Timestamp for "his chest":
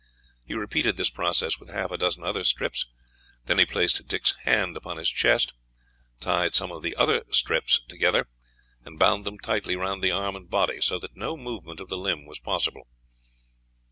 4.97-5.53